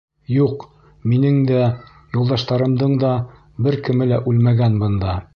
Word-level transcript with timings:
Юҡ, 0.35 0.63
минең 1.11 1.35
дә, 1.51 1.59
юлдаштарымдың 2.17 2.95
да 3.03 3.11
бер 3.67 3.77
кеме 3.89 4.07
лә 4.13 4.19
үлмәгән 4.33 4.81
бында. 4.85 5.15